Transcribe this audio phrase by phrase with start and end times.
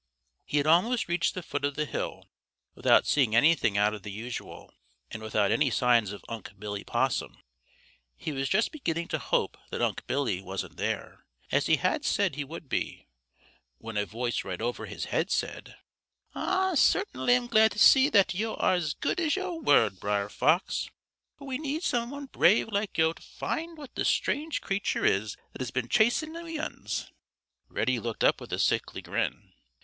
[0.45, 2.25] He had almost reached the foot of the hill
[2.73, 4.73] without seeing anything out of the usual
[5.11, 7.37] and without any signs of Unc' Billy Possum.
[8.17, 12.33] He was just beginning to hope that Unc' Billy wasn't there, as he had said
[12.33, 13.05] he would be,
[13.77, 15.75] when a voice right over his head said:
[16.33, 20.29] "Ah cert'nly am glad to see that yo' are as good as your word, Brer
[20.29, 20.89] Fox,
[21.37, 25.05] fo' we need some one brave like yo' to find out what this strange creature
[25.05, 27.11] is that has been chasing we uns."
[27.69, 29.53] Reddy looked up with a sickly grin.